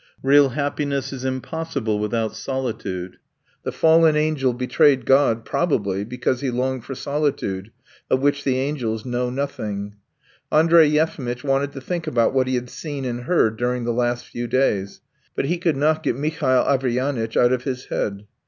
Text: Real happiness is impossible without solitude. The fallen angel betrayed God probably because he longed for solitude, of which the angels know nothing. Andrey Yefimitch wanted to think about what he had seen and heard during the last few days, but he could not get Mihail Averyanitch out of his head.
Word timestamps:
Real 0.23 0.49
happiness 0.49 1.13
is 1.13 1.23
impossible 1.23 1.99
without 1.99 2.35
solitude. 2.35 3.19
The 3.61 3.71
fallen 3.71 4.15
angel 4.15 4.51
betrayed 4.51 5.05
God 5.05 5.45
probably 5.45 6.03
because 6.03 6.41
he 6.41 6.49
longed 6.49 6.85
for 6.85 6.95
solitude, 6.95 7.69
of 8.09 8.19
which 8.19 8.43
the 8.43 8.57
angels 8.57 9.05
know 9.05 9.29
nothing. 9.29 9.97
Andrey 10.51 10.87
Yefimitch 10.87 11.43
wanted 11.43 11.71
to 11.73 11.81
think 11.81 12.07
about 12.07 12.33
what 12.33 12.47
he 12.47 12.55
had 12.55 12.71
seen 12.71 13.05
and 13.05 13.25
heard 13.25 13.57
during 13.57 13.83
the 13.83 13.93
last 13.93 14.25
few 14.25 14.47
days, 14.47 15.01
but 15.35 15.45
he 15.45 15.59
could 15.59 15.77
not 15.77 16.01
get 16.01 16.15
Mihail 16.17 16.63
Averyanitch 16.65 17.37
out 17.37 17.53
of 17.53 17.65
his 17.65 17.85
head. 17.85 18.25